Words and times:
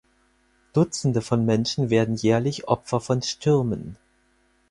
Dutzende 0.73 1.21
von 1.21 1.45
Menschen 1.45 1.91
werden 1.91 2.15
jährlich 2.15 2.67
Opfer 2.67 2.99
von 3.01 3.21
Stürmen. 3.21 3.97